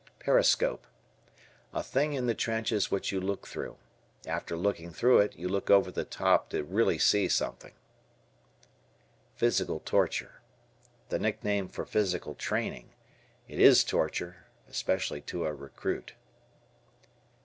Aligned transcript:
Periscope. 0.17 0.87
A 1.75 1.83
thing 1.83 2.13
in 2.13 2.25
the 2.25 2.33
trenches 2.33 2.89
which 2.89 3.11
you 3.11 3.21
look 3.21 3.45
through. 3.45 3.77
After 4.25 4.57
looking 4.57 4.91
through 4.91 5.19
it, 5.19 5.35
you 5.35 5.47
look 5.47 5.69
over 5.69 5.91
the 5.91 6.03
top 6.03 6.49
to 6.49 6.63
really 6.63 6.97
see 6.97 7.27
something. 7.29 7.73
"Physical 9.35 9.79
torture." 9.81 10.41
The 11.09 11.19
nickname 11.19 11.67
for 11.67 11.85
physical 11.85 12.33
training. 12.33 12.93
It 13.47 13.59
is 13.59 13.83
torture, 13.83 14.47
especially 14.67 15.21
to 15.21 15.45
a 15.45 15.53
recruit. 15.53 16.13